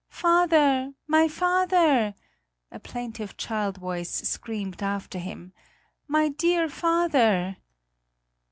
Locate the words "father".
0.09-0.93, 1.27-2.15, 6.69-7.57